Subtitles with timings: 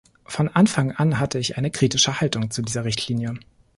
[0.25, 3.35] Von Anfang an hatte ich eine kritische Haltung zu dieser Richtlinie.